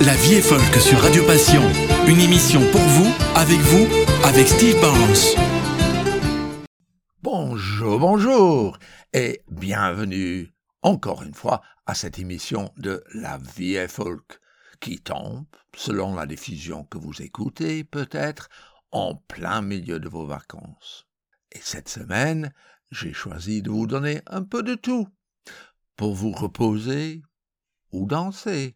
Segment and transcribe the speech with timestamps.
[0.00, 1.62] La vie est folk sur Radio Passion.
[2.06, 3.86] Une émission pour vous, avec vous,
[4.24, 6.68] avec Steve Barnes.
[7.22, 8.78] Bonjour, bonjour
[9.12, 14.40] et bienvenue encore une fois à cette émission de La vie est folk
[14.80, 18.48] qui tombe, selon la diffusion que vous écoutez peut-être,
[18.92, 21.06] en plein milieu de vos vacances.
[21.52, 22.52] Et cette semaine,
[22.90, 25.08] j'ai choisi de vous donner un peu de tout
[25.96, 27.22] pour vous reposer
[27.92, 28.75] ou danser.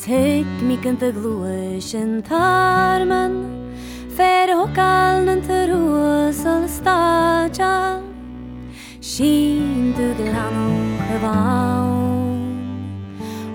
[0.00, 3.34] Tekmikën të glueshën të armën
[4.16, 8.06] Fere ho kalën të ruësëll staqan
[9.04, 10.70] Shin të glanu
[11.02, 12.48] këvaun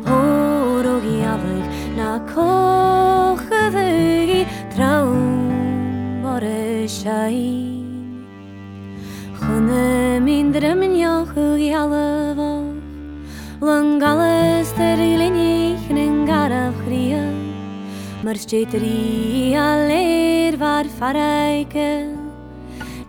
[0.06, 4.40] Horo gjavëk në kohë dhëgi
[4.78, 8.22] Traun bore shahin
[9.42, 12.52] Hënë mindrëm një hëgjallëvo
[13.66, 15.65] Lëngales të rilë një
[16.46, 17.24] bara gria
[18.24, 21.92] Mar stéitri a léir war farreike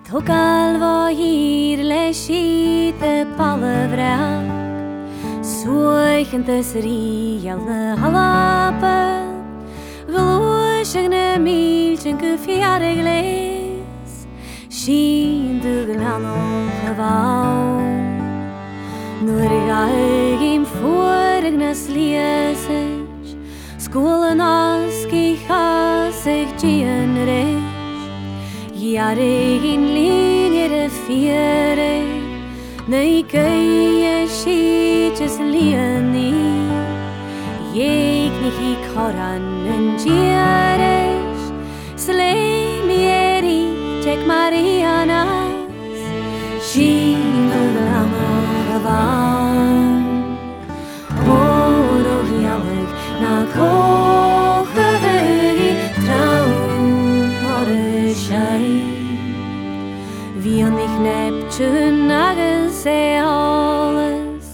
[0.09, 4.17] Tok al wa hir le site palle vra
[5.53, 9.01] Soichen tes rial na halape.
[10.09, 14.13] Veloisig na milchen ke fiare gles
[14.79, 16.25] Shin de glan
[16.83, 17.81] gewau
[19.27, 22.96] Nur gaig im vorig nas liese
[23.97, 29.37] Gulenas kicha ich dien rish Yare
[29.73, 31.95] in linie de fiere
[32.93, 36.35] Nei keye shiches lieni
[37.79, 41.47] Yeg nichi koran en jierish
[41.97, 43.63] Slei mieri
[44.05, 45.57] tek marianas
[46.69, 49.56] Shin ulam oravam
[53.23, 55.71] na kroche wyli
[56.05, 58.83] traum orishari
[60.45, 64.47] Wir nicht nebtun nages alles.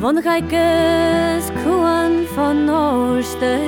[0.00, 3.58] Von geikes kuan von norste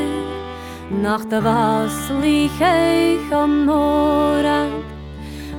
[1.02, 4.66] Nach was lich ich am Nora.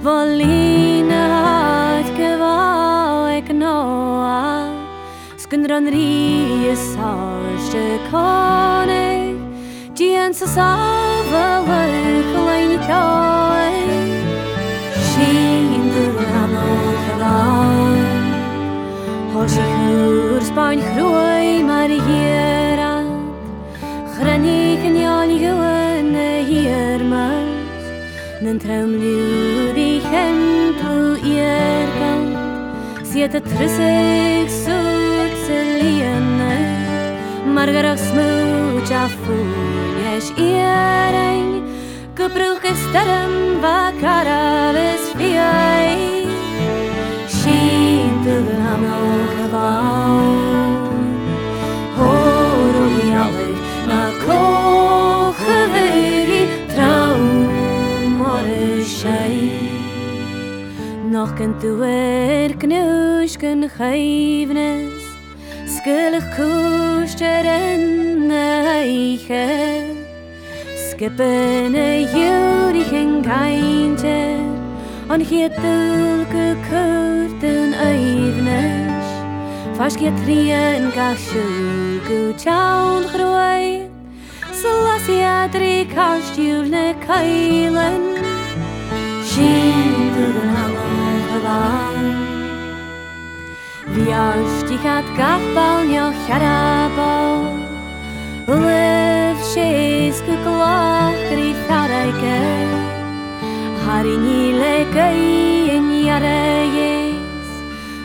[0.06, 4.55] Voline hat gewau ik noa
[5.56, 9.40] Fyndronriet sarse konig
[9.96, 13.78] Dien sa sava leuchlein i tjoi
[15.08, 18.02] Sien dur ramol halai
[19.32, 23.08] Hos i hwyr sbaen chrwy mar i hierat
[24.18, 27.88] Chrenig yn iol i gywyn y hiermas
[28.44, 34.95] Nyn tramliwr i chentl i'r gant Siet y trysig sŵr
[37.56, 41.64] margaros smulcea funie și iereni,
[42.14, 43.32] Că prâhestărăm
[43.66, 46.04] vacarales fiei.
[47.38, 47.58] Și
[48.10, 50.26] întâlnam locăvau,
[51.98, 56.44] Horul iavei, ma kohăveri,
[56.74, 59.44] Traumoreșei.
[61.12, 65.02] Nog kan du er knusken geivnes,
[65.76, 66.20] skulle
[67.16, 69.48] sterrenneige
[70.76, 74.40] Skippene jurigen geintje
[75.10, 79.06] On hier tulke kurten eivnes
[79.78, 83.88] Vast je trien gasjul gutjaun groei
[84.52, 88.04] Selassie drie kastjulne keilen
[89.24, 92.25] Shin tu den alle gelang
[93.96, 97.48] V jašti chatkách palňo charábov,
[98.44, 102.44] levších kuklách krytarajke,
[103.88, 107.48] harini lekejen jarejes,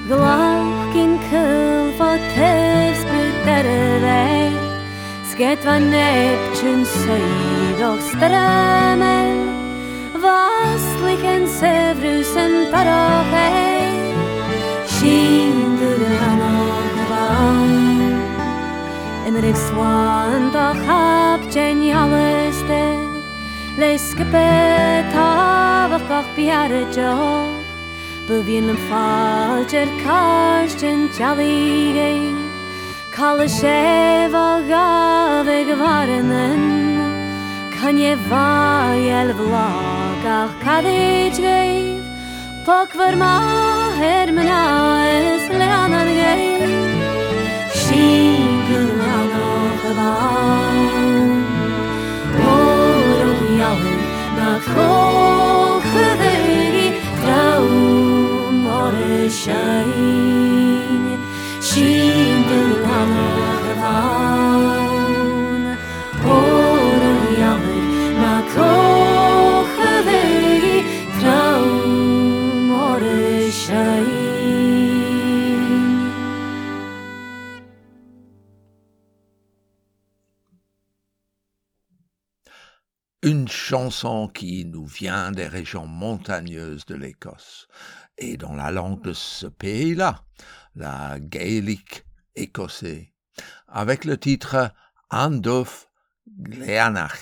[0.06, 4.54] glavkin kılvatır sprüterevej,
[5.26, 9.42] sketva nepčun sojidok stremel,
[10.22, 13.90] se sevrusen parohej,
[14.86, 15.79] Šín
[19.30, 23.10] En refswantach hab dzień alester.
[23.78, 27.54] Leiskepet haf bach biare joch
[28.26, 32.12] Bevin falcher karsten chalige
[33.12, 36.62] Kalle sheva gave gvarnen
[37.76, 42.02] Kan je vajel vlak ach kadich geif
[42.66, 43.36] Pok verma
[44.00, 44.64] hermena
[45.06, 46.70] es leanan geif
[47.82, 48.29] Shih
[54.74, 56.28] kochwyli
[57.22, 57.66] trau
[58.64, 61.14] more shine
[61.70, 62.70] shinden
[63.00, 64.14] anahvan
[66.36, 67.84] orun yavr
[68.22, 68.89] makon
[83.70, 87.68] chanson qui nous vient des régions montagneuses de l'Écosse
[88.18, 90.24] et dans la langue de ce pays-là,
[90.74, 93.14] la gaélique écossais,
[93.68, 94.74] avec le titre
[95.10, 95.88] Andof
[96.26, 97.20] Gleanach,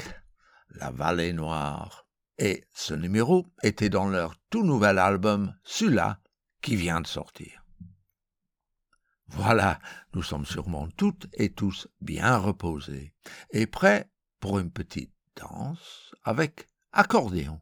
[0.70, 2.06] la vallée noire.
[2.38, 6.18] Et ce numéro était dans leur tout nouvel album, celui-là,
[6.62, 7.62] qui vient de sortir.
[9.26, 9.80] Voilà,
[10.14, 13.12] nous sommes sûrement toutes et tous bien reposés
[13.50, 14.10] et prêts
[14.40, 17.60] pour une petite danse avec accordéon.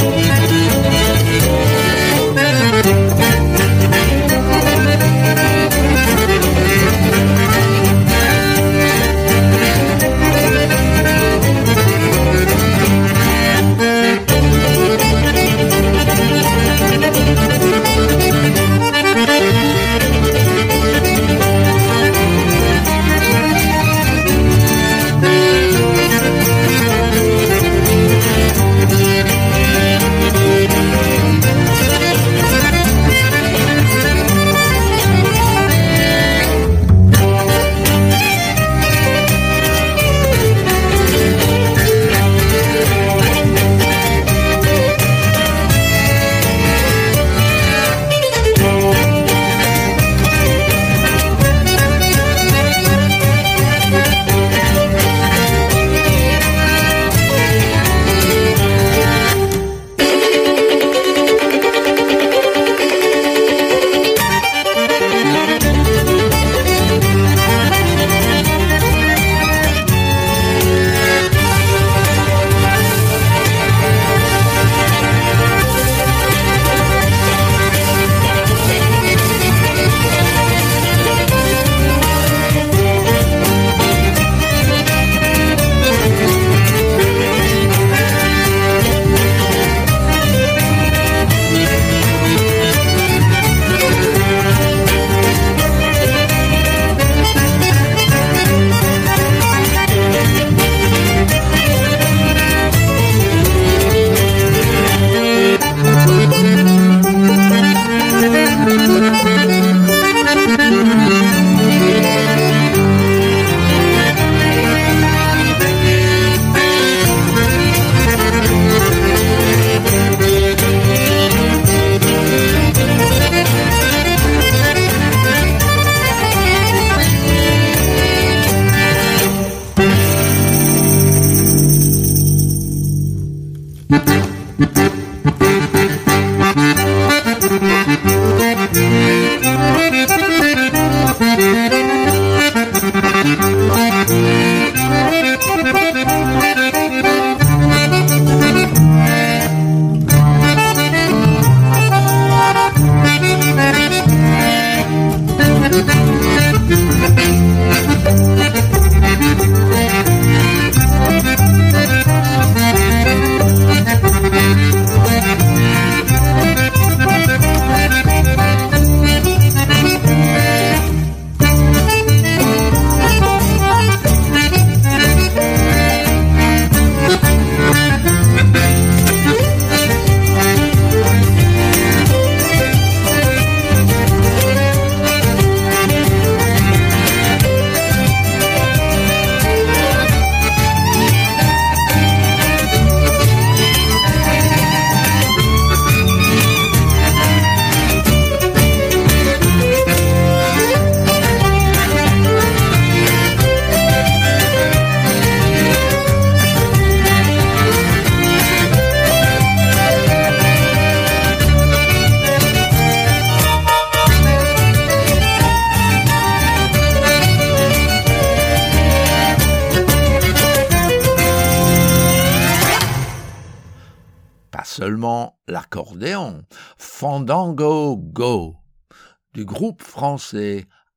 [0.00, 0.19] Thank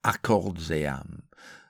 [0.04, 1.22] Accords et âmes.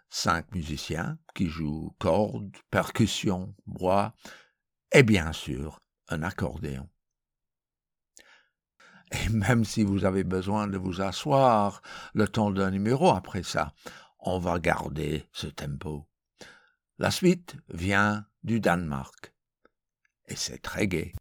[0.09, 4.13] Cinq musiciens qui jouent cordes, percussions, bois
[4.91, 5.79] et bien sûr
[6.09, 6.87] un accordéon.
[9.11, 11.81] Et même si vous avez besoin de vous asseoir
[12.13, 13.73] le temps d'un numéro après ça,
[14.19, 16.07] on va garder ce tempo.
[16.97, 19.33] La suite vient du Danemark.
[20.27, 21.13] Et c'est très gai.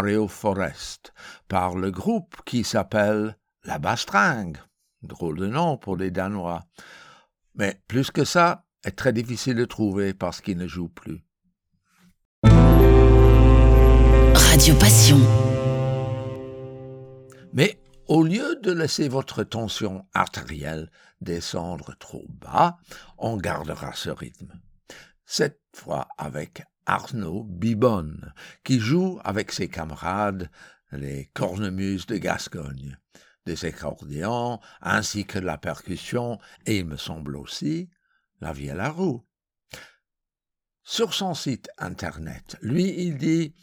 [0.00, 1.12] Mario Forest
[1.46, 4.56] par le groupe qui s'appelle La Bastringue.
[5.02, 6.64] Drôle de nom pour les Danois.
[7.54, 11.22] Mais plus que ça, est très difficile de trouver parce qu'ils ne jouent plus.
[14.34, 15.18] Radio Passion.
[17.52, 17.78] Mais
[18.08, 20.90] au lieu de laisser votre tension artérielle
[21.20, 22.78] descendre trop bas,
[23.18, 24.58] on gardera ce rythme.
[25.26, 30.50] Cette fois avec Arnaud Bibonne, qui joue avec ses camarades
[30.90, 32.98] les cornemuses de Gascogne,
[33.46, 37.90] des accordéons ainsi que la percussion et il me semble aussi
[38.40, 39.24] la vielle à roue.
[40.82, 43.54] Sur son site internet, lui, il dit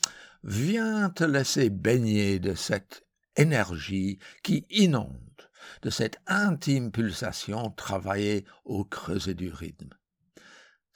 [0.43, 3.05] Viens te laisser baigner de cette
[3.35, 5.49] énergie qui inonde,
[5.81, 9.96] de cette intime pulsation travaillée au creuset du rythme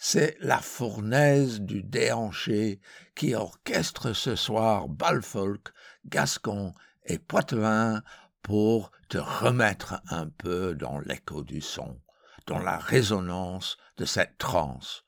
[0.03, 2.81] c'est la fournaise du déhanché
[3.13, 5.72] qui orchestre ce soir balfolk,
[6.08, 6.74] gascon
[7.05, 8.01] et poitevin
[8.41, 12.01] pour te remettre un peu dans l'écho du son,
[12.48, 15.05] dans la résonance de cette transe,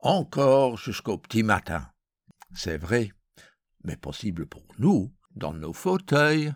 [0.00, 1.92] encore jusqu'au petit matin.
[2.52, 3.12] C'est vrai,
[3.84, 6.52] mais possible pour nous dans nos fauteuils.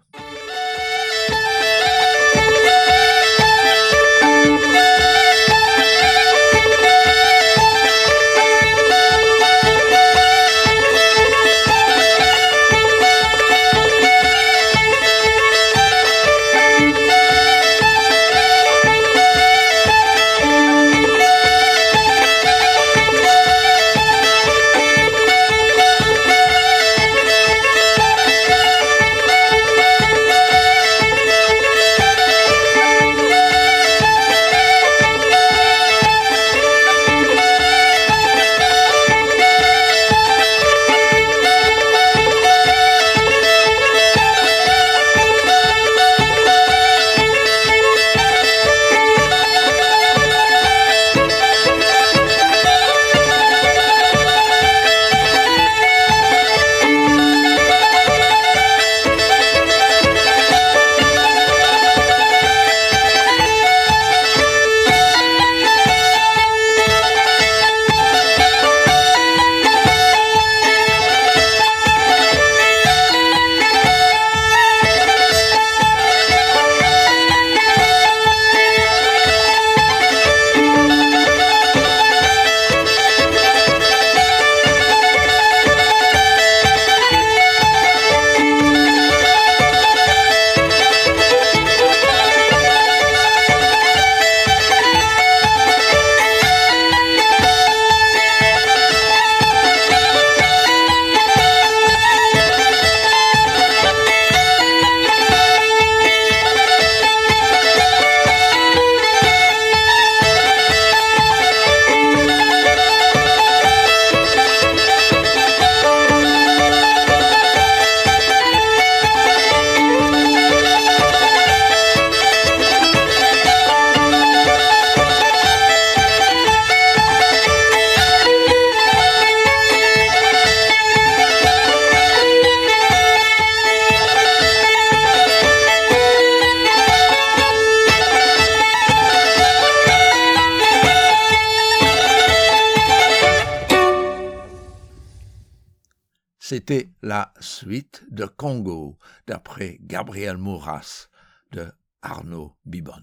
[147.64, 151.08] De Congo, d'après Gabriel Mouras
[151.52, 151.72] de
[152.02, 153.02] Arnaud Bibon.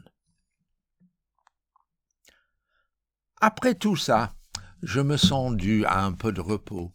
[3.42, 4.34] Après tout ça,
[4.82, 6.92] je me sens dû à un peu de repos.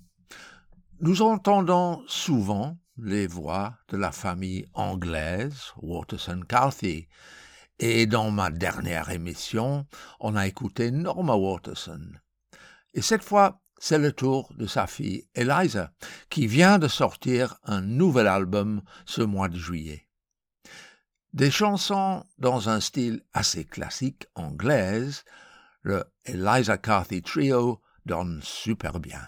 [1.01, 7.09] Nous entendons souvent les voix de la famille anglaise Waterson Carthy,
[7.79, 9.87] et dans ma dernière émission,
[10.21, 12.12] on a écouté Norma Waterson.
[12.94, 15.93] Et cette fois, c'est le tour de sa fille Eliza,
[16.31, 20.07] qui vient de sortir un nouvel album ce mois de juillet.
[21.33, 25.25] Des chansons dans un style assez classique anglaise,
[25.83, 29.21] le Eliza Carthy Trio donne super bien.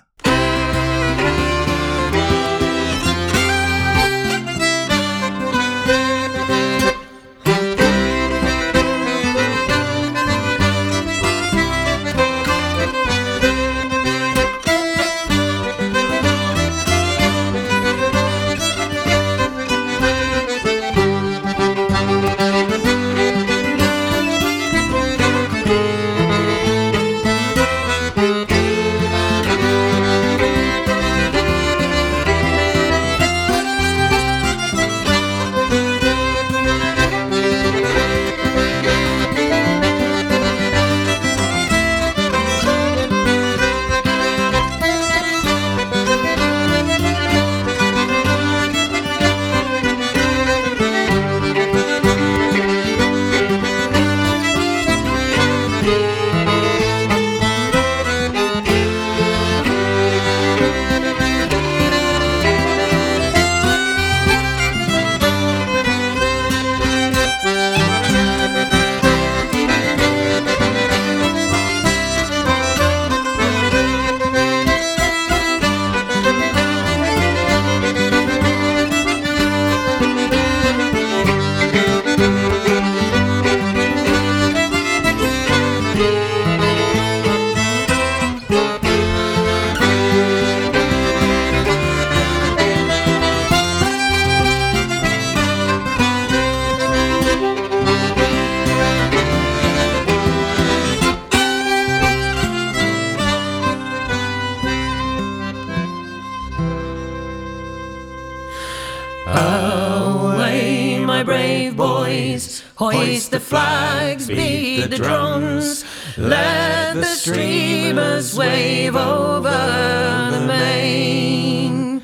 [113.10, 115.84] Hoist the flags, beat the drums,
[116.16, 122.02] let the streamers wave over the main.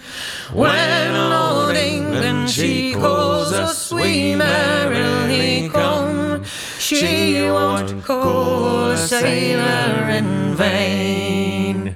[0.52, 6.42] When Lord England she calls us, we merrily come.
[6.80, 11.94] She won't call a sailor in vain.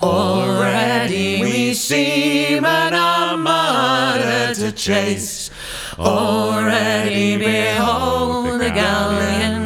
[0.00, 5.47] Already we seem an armada to chase.
[5.98, 9.58] Already behold the galleons.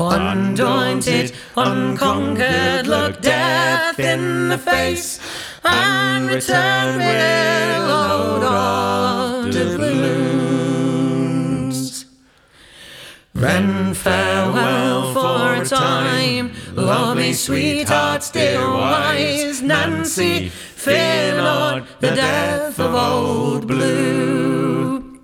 [0.00, 5.20] Undaunted, unconquered, look death in the face
[5.64, 10.88] and return with a load of doubloons.
[13.34, 22.94] Then farewell for a time, lovely sweethearts, dear wise Nancy, fear not the death of
[22.94, 25.20] old Blue.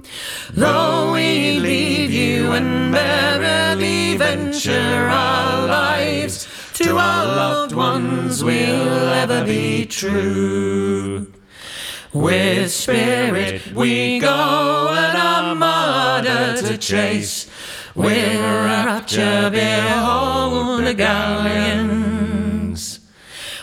[0.53, 9.45] Though we leave you and merrily venture our lives, to our loved ones we'll ever
[9.45, 11.33] be true.
[12.13, 17.49] With spirit we go an armada to chase.
[17.95, 21.95] With rapture behold the galleons.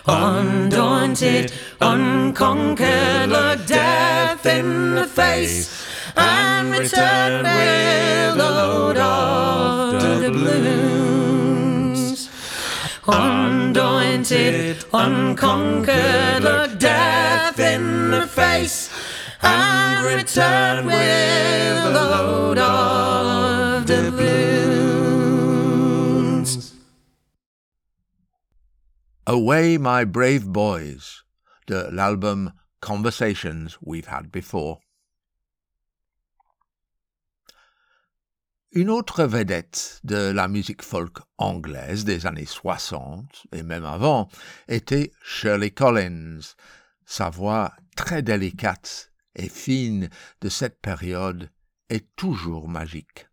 [0.08, 11.50] Undaunted, unconquered, look death in the face and return with a load of doubloons.
[13.08, 18.92] Undaunted, unconquered, look death in the face
[19.42, 24.22] and return with a load of doubloons.
[29.26, 31.24] Away, My Brave Boys,
[31.72, 34.82] de l'album Conversations We've Had Before.
[38.74, 44.28] Une autre vedette de la musique folk anglaise des années 60 et même avant
[44.68, 46.42] était Shirley Collins.
[47.06, 50.10] Sa voix très délicate et fine
[50.42, 51.50] de cette période
[51.88, 53.31] est toujours magique.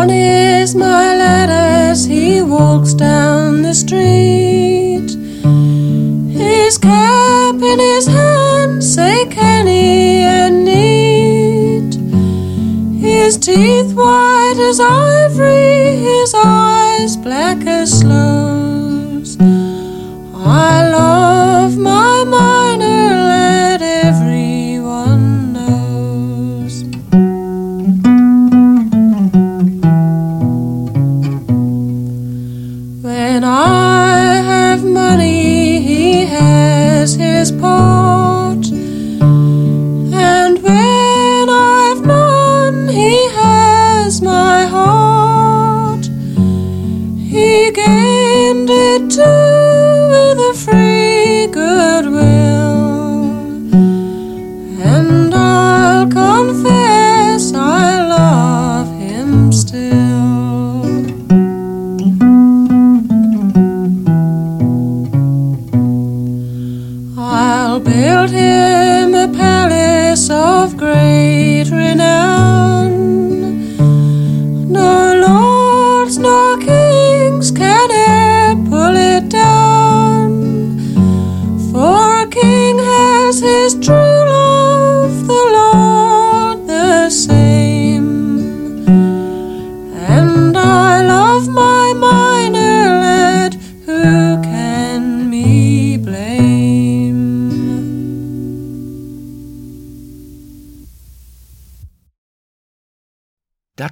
[0.00, 5.10] Oh, One is my lad as he walks down the street.
[6.32, 11.92] His cap in his hand, say canny and neat.
[12.98, 19.36] His teeth white as ivory, his eyes black as sloes.
[19.38, 21.39] I love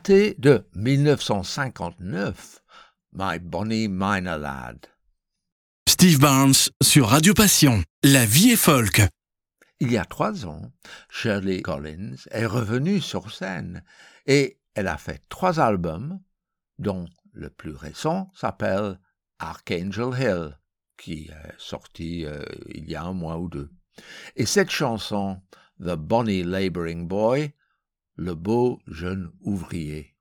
[0.08, 2.62] De 1959,
[3.12, 4.86] My Bonnie Minor Lad.
[5.86, 7.82] Steve Barnes sur Radio Passion.
[8.02, 9.02] La vie est folk.
[9.80, 10.72] Il y a trois ans,
[11.10, 13.84] Shirley Collins est revenue sur scène
[14.26, 16.18] et elle a fait trois albums,
[16.78, 18.98] dont le plus récent s'appelle
[19.38, 20.58] Archangel Hill,
[20.96, 22.42] qui est sorti euh,
[22.74, 23.70] il y a un mois ou deux.
[24.36, 25.42] Et cette chanson,
[25.78, 27.52] The Bonny Laboring Boy,
[28.18, 30.12] le beau jeune ouvrier.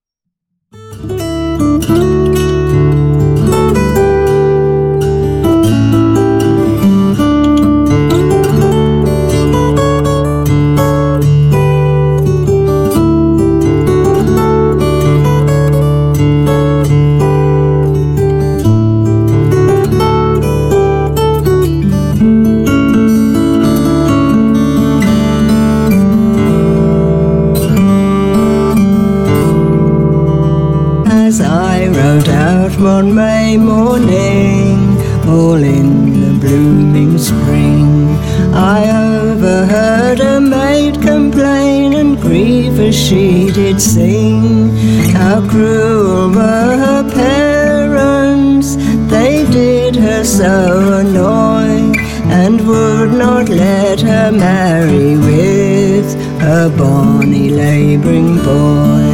[42.97, 44.75] She did sing.
[45.13, 48.75] How cruel were her parents,
[49.13, 51.93] they did her so annoy,
[52.41, 59.07] and would not let her marry with a bonny labouring boy.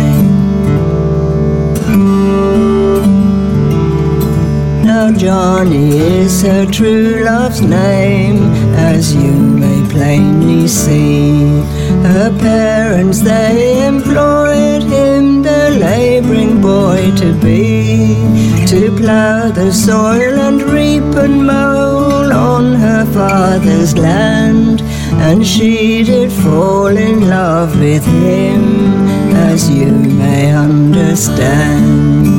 [4.85, 8.37] Now Johnny is her true love's name,
[8.75, 11.63] as you may plainly see.
[12.03, 18.15] Her parents they employed him, the labouring boy to be,
[18.67, 24.81] to plough the soil and reap and mow on her father's land.
[25.27, 28.63] And she did fall in love with him,
[29.49, 32.32] as you may understand.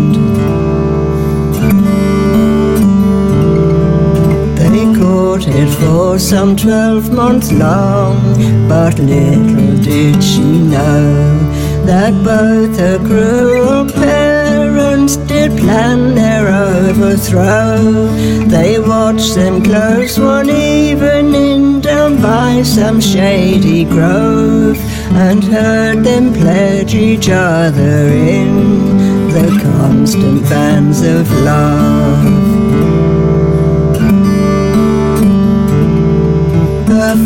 [5.95, 8.19] For some twelve months long,
[8.69, 10.43] but little did she
[10.75, 11.39] know
[11.87, 17.77] that both her cruel parents did plan their overthrow.
[18.55, 24.79] They watched them close one evening down by some shady grove,
[25.27, 28.51] and heard them pledge each other in
[29.37, 33.24] the constant bands of love.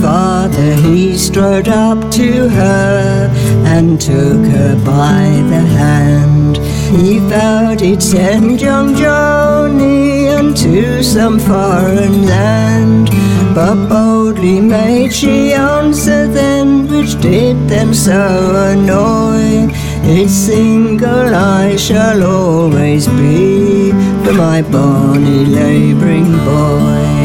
[0.01, 3.31] Father, he strode up to her
[3.65, 6.57] and took her by the hand.
[6.97, 13.09] He vowed he'd send young Johnny unto some foreign land.
[13.55, 19.69] But boldly made she answer then, which did them so annoy.
[20.03, 23.91] Its single I shall always be
[24.25, 27.18] for my bonny labouring boy.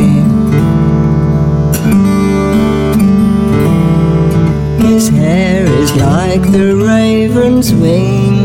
[5.24, 8.36] Hair is like the raven's wing,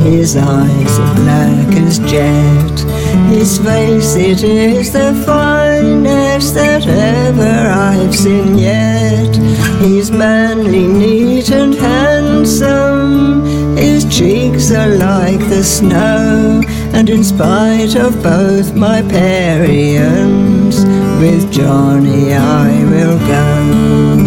[0.00, 2.76] His eyes are black as jet.
[3.28, 7.56] His face, it is the finest that ever
[7.90, 9.34] I've seen yet.
[9.80, 13.76] He's manly, neat, and handsome.
[13.76, 16.62] His cheeks are like the snow.
[16.96, 20.84] And in spite of both my parians,
[21.20, 24.21] with Johnny I will go.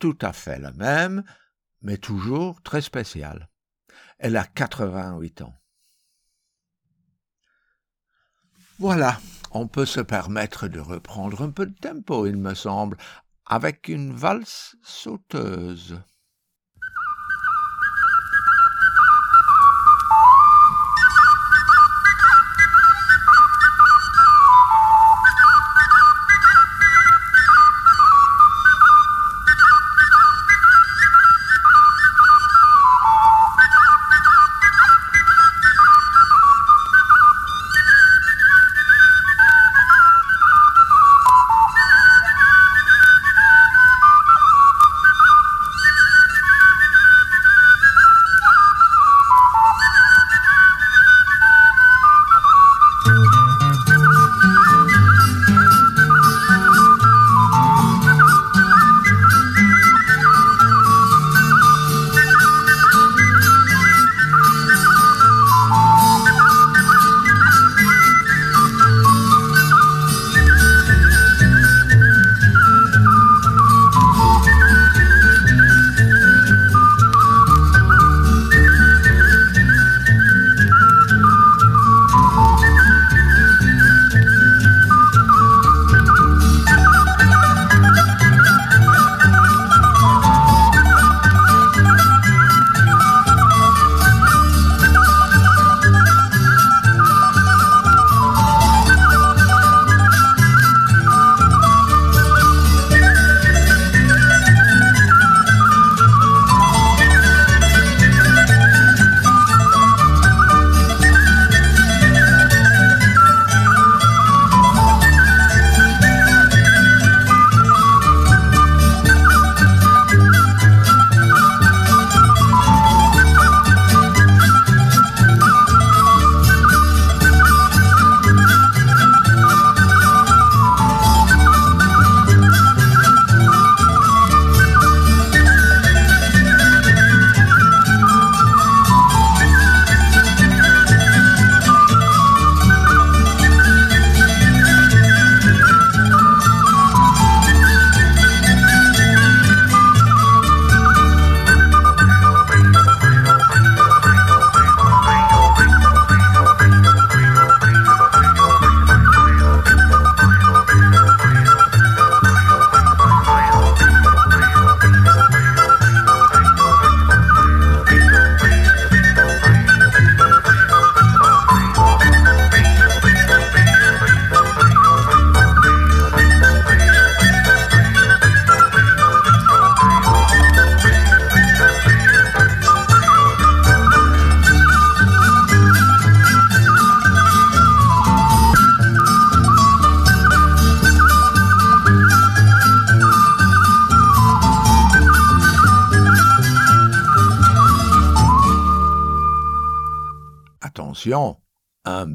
[0.00, 1.22] Tout à fait la même,
[1.82, 3.48] mais toujours très spéciale.
[4.18, 5.54] Elle a 88 ans.
[8.80, 9.20] Voilà,
[9.52, 12.96] on peut se permettre de reprendre un peu de tempo, il me semble,
[13.44, 16.00] avec une valse sauteuse.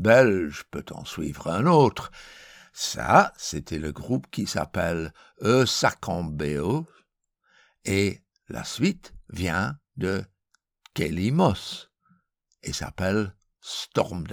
[0.05, 2.11] Belge peut en suivre un autre.
[2.73, 5.65] Ça, c'était le groupe qui s'appelle E
[7.85, 10.23] et la suite vient de
[10.93, 11.89] Kelly Moss
[12.61, 14.27] et s'appelle Storm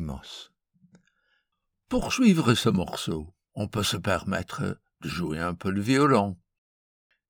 [0.00, 0.52] Moss.
[1.88, 6.36] Pour suivre ce morceau, on peut se permettre de jouer un peu le violon.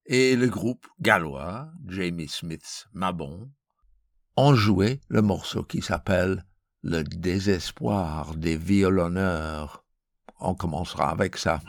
[0.06, 3.50] Et le groupe gallois, Jamie Smith's Mabon,
[4.36, 6.44] ont joué le morceau qui s'appelle
[6.82, 9.84] Le désespoir des violonneurs.
[10.40, 11.60] On commencera avec ça.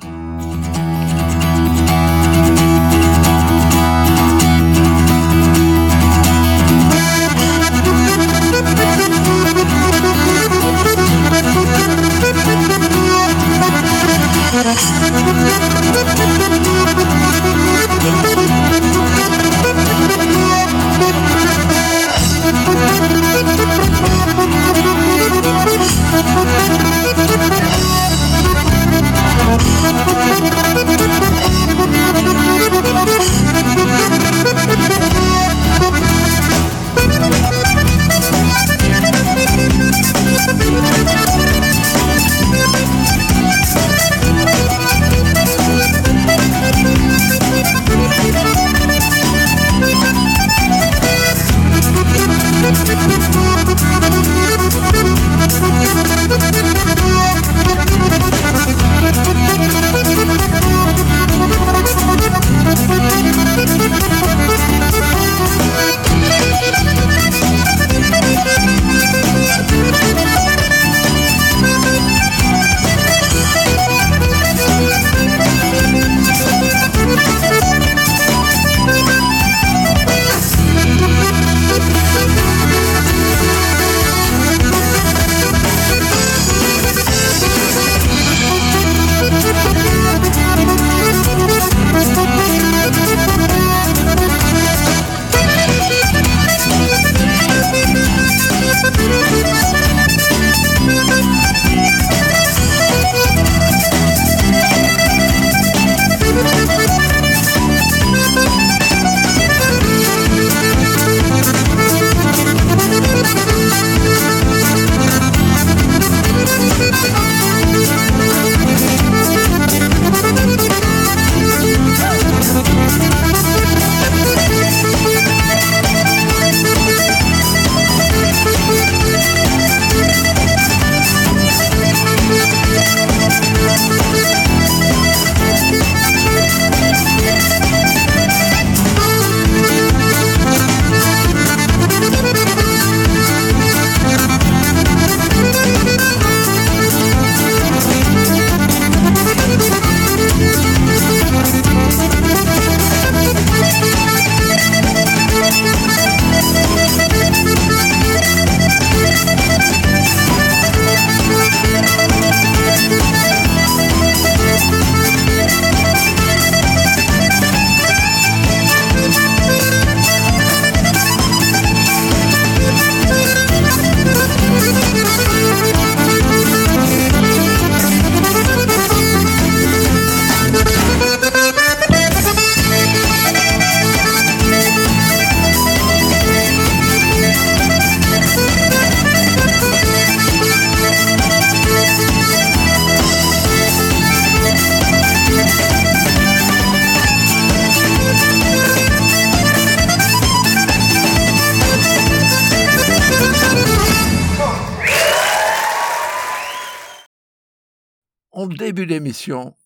[26.52, 26.89] Thank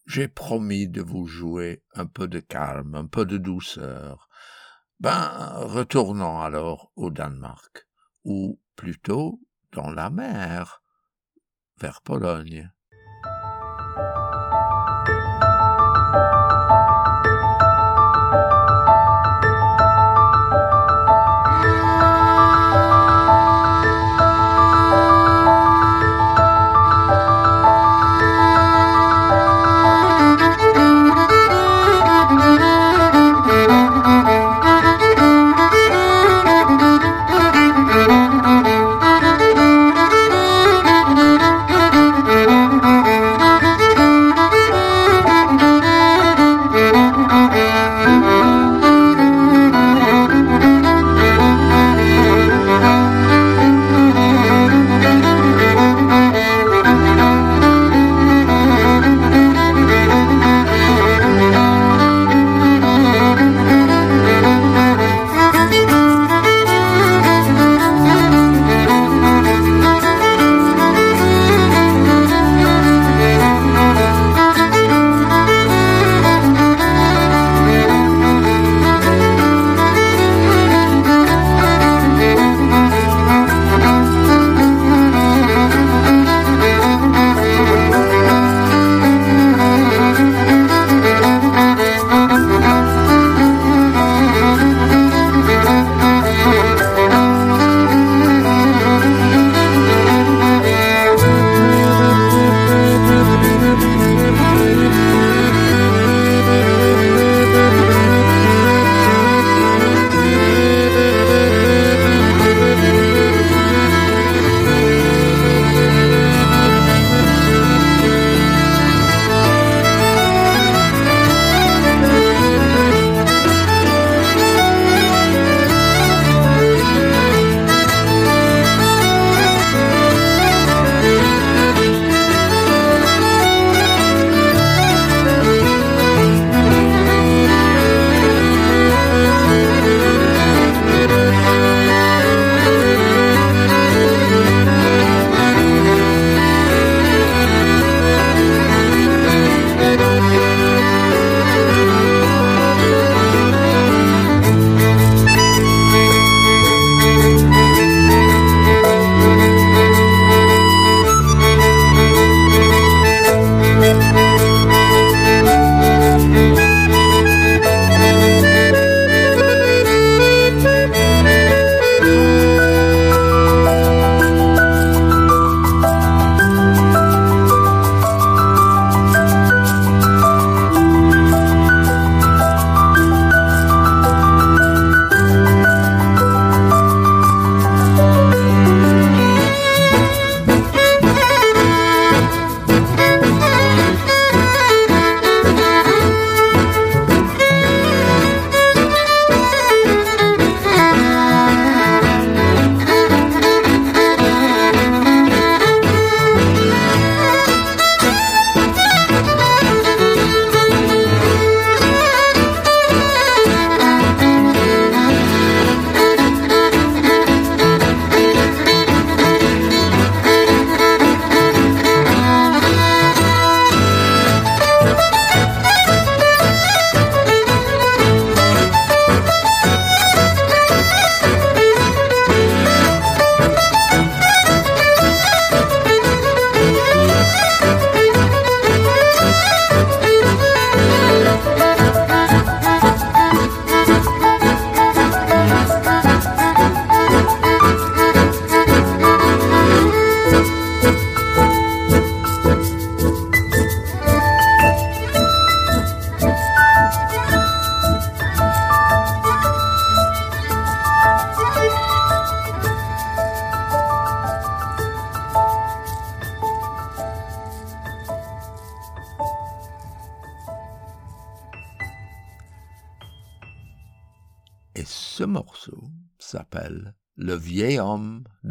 [0.05, 4.29] j'ai promis de vous jouer un peu de calme, un peu de douceur.
[4.99, 7.87] Ben, retournons alors au Danemark,
[8.23, 9.39] ou plutôt
[9.71, 10.81] dans la mer,
[11.79, 12.72] vers Pologne.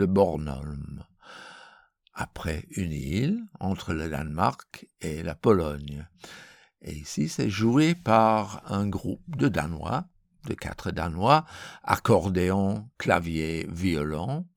[0.02, 1.04] De Bornholm,
[2.12, 6.08] après une île entre le Danemark et la Pologne.
[6.80, 10.06] Et ici, c'est joué par un groupe de Danois,
[10.48, 11.44] de quatre Danois,
[11.84, 14.48] accordéon, clavier, violon,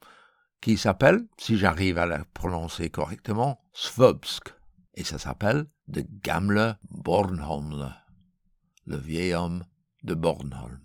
[0.62, 4.52] qui s'appelle, si j'arrive à la prononcer correctement, Svobsk.
[4.96, 7.94] Et ça s'appelle De Gamle Bornholm,
[8.88, 9.64] le vieil homme
[10.02, 10.82] de Bornholm.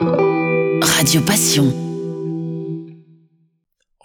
[0.00, 1.93] Radio Passion.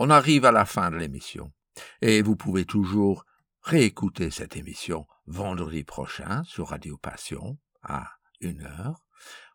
[0.02, 1.52] On arrive à la fin de l'émission
[2.00, 3.26] et vous pouvez toujours
[3.64, 9.04] réécouter cette émission vendredi prochain sur Radio Passion à une heure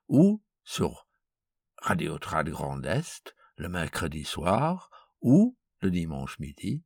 [0.06, 1.08] ou sur
[1.80, 4.90] Radio Trad Grand Est le mercredi soir
[5.22, 6.84] ou le dimanche midi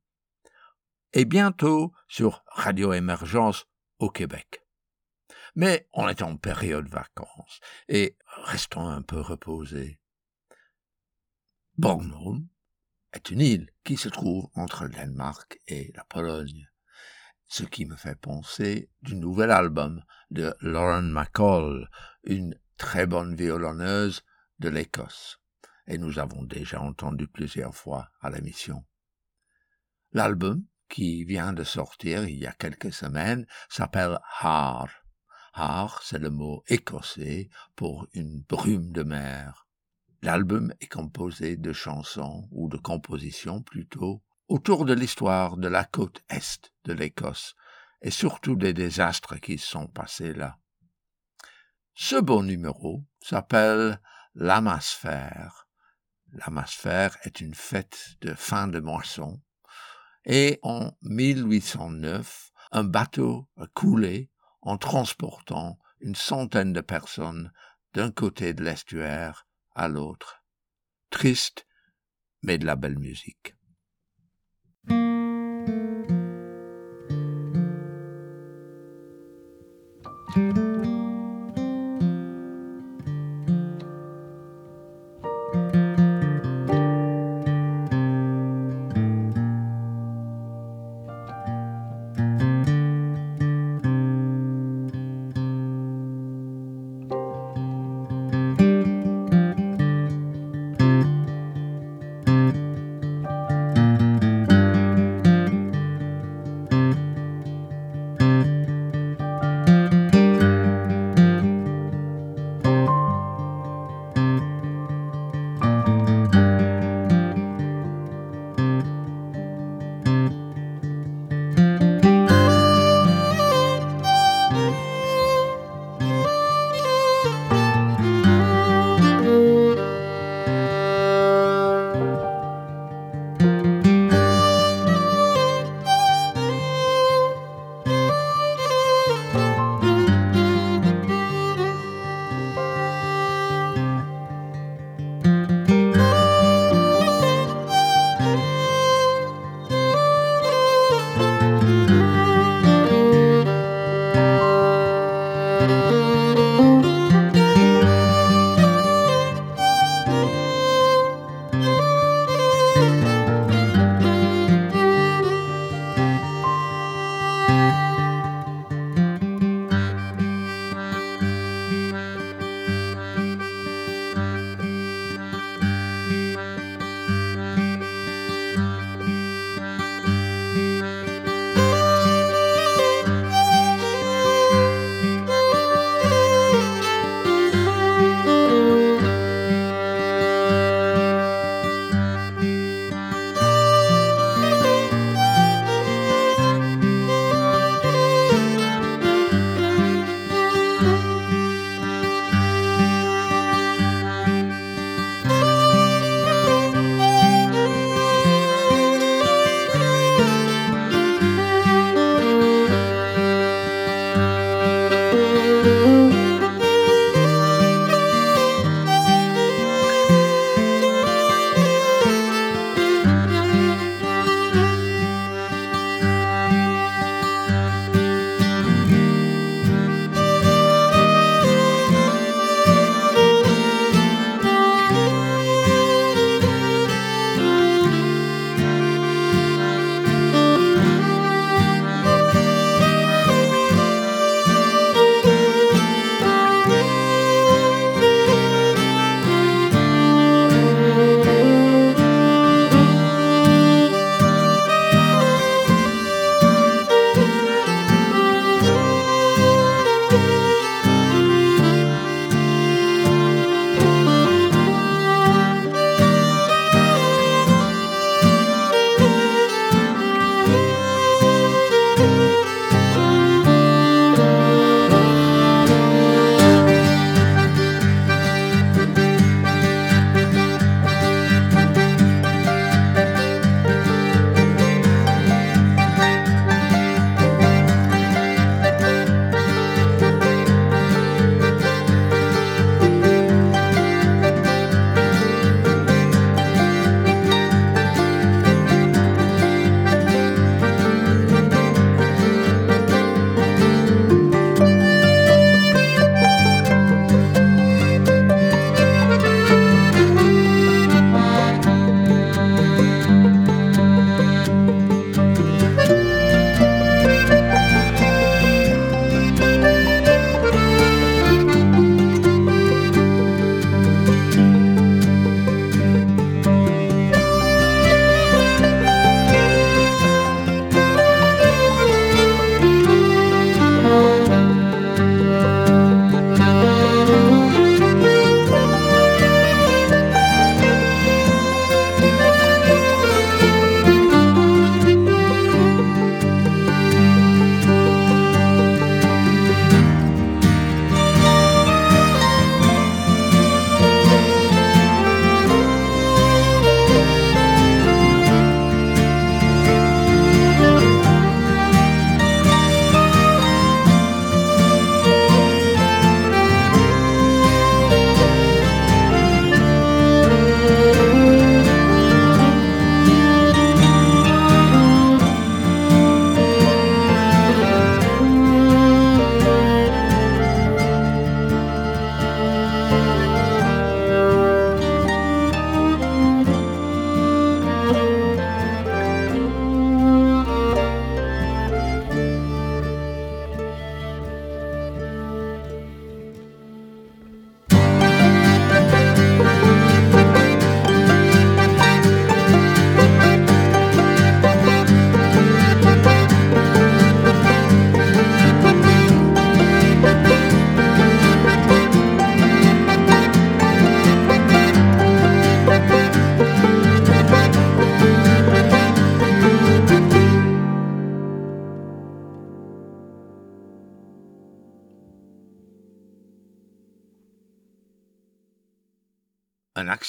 [1.11, 3.65] et bientôt sur Radio Émergence
[3.97, 4.65] au Québec.
[5.55, 9.99] Mais on est en période vacances et restons un peu reposés.
[11.77, 12.47] Bornholm
[13.13, 16.67] est une île qui se trouve entre le Danemark et la Pologne,
[17.47, 21.89] ce qui me fait penser du nouvel album de Lauren McCall,
[22.23, 24.23] une très bonne violonneuse
[24.59, 25.39] de l'Écosse,
[25.87, 28.85] et nous avons déjà entendu plusieurs fois à l'émission.
[30.11, 34.89] L'album, qui vient de sortir il y a quelques semaines, s'appelle Har.
[35.53, 39.68] Har, c'est le mot écossais pour une brume de mer.
[40.21, 46.21] L'album est composé de chansons, ou de compositions plutôt, autour de l'histoire de la côte
[46.29, 47.55] est de l'Écosse,
[48.01, 50.57] et surtout des désastres qui sont passés là.
[51.93, 54.01] Ce beau numéro s'appelle
[54.35, 55.67] l'amasphère.
[56.33, 59.41] L'amasphère est une fête de fin de moisson,
[60.25, 64.29] et en 1809, un bateau a coulé
[64.61, 67.53] en transportant une centaine de personnes
[67.93, 69.47] d'un côté de l'estuaire
[69.79, 70.43] à l'autre.
[71.09, 71.65] Triste,
[72.43, 73.55] mais de la belle musique.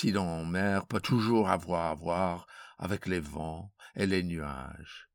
[0.01, 2.47] Un accident en mer peut toujours avoir à voir
[2.79, 5.11] avec les vents et les nuages.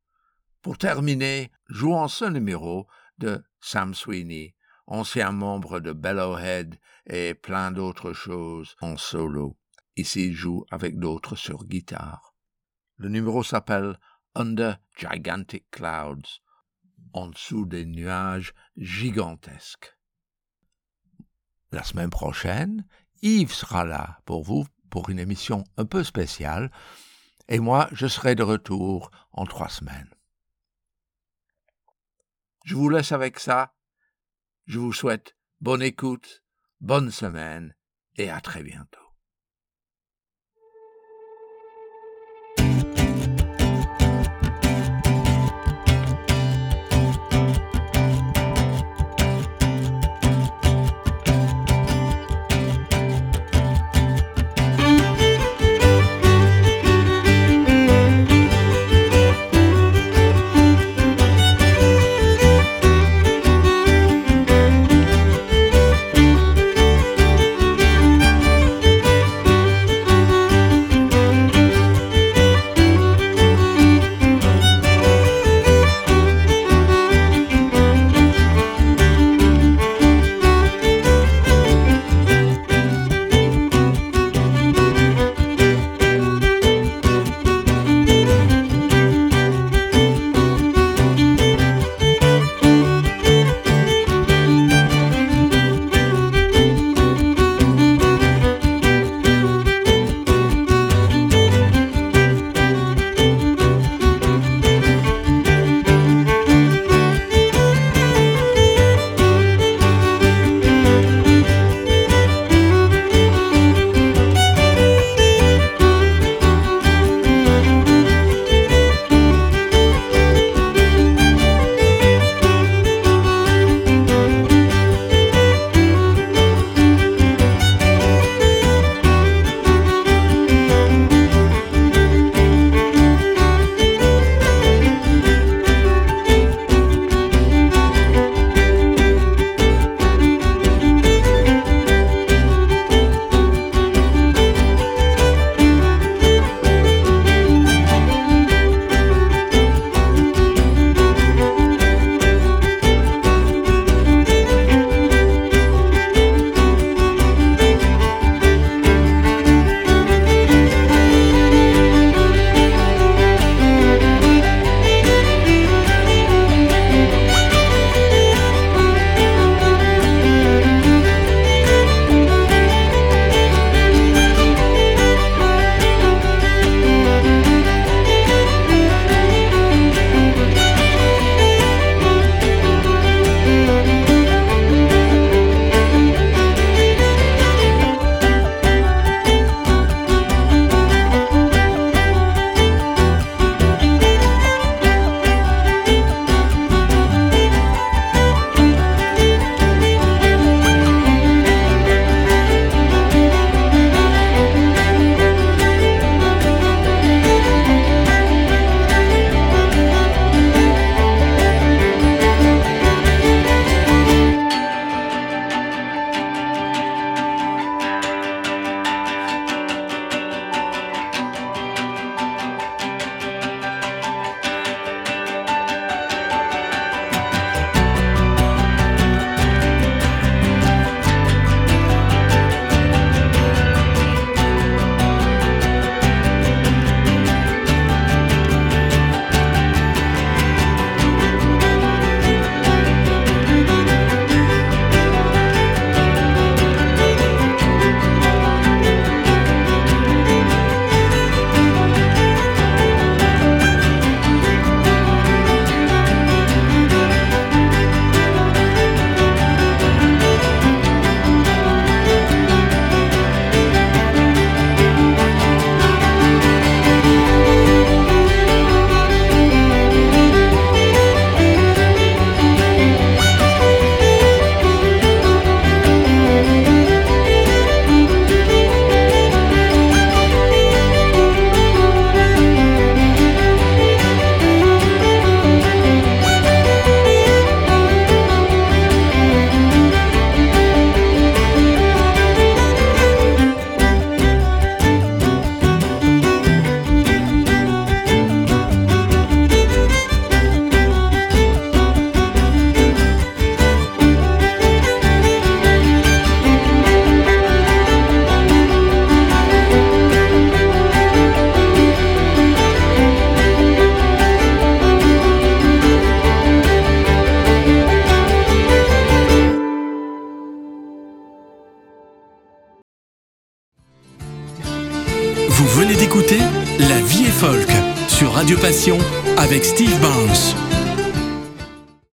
[0.61, 2.85] Pour terminer, jouons ce numéro
[3.17, 4.53] de Sam Sweeney,
[4.85, 6.77] ancien membre de Bellowhead
[7.07, 9.57] et plein d'autres choses en solo.
[9.95, 12.35] Ici, il joue avec d'autres sur guitare.
[12.97, 13.97] Le numéro s'appelle
[14.35, 16.43] Under Gigantic Clouds,
[17.13, 19.97] en dessous des nuages gigantesques.
[21.71, 22.85] La semaine prochaine,
[23.23, 26.71] Yves sera là pour vous pour une émission un peu spéciale,
[27.47, 30.09] et moi, je serai de retour en trois semaines.
[32.63, 33.75] Je vous laisse avec ça.
[34.65, 36.43] Je vous souhaite bonne écoute,
[36.81, 37.75] bonne semaine,
[38.15, 39.04] et à très bientôt.